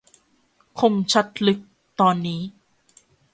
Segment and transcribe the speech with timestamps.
[0.79, 1.59] คมชัดลึก
[1.99, 2.41] ตอนนี้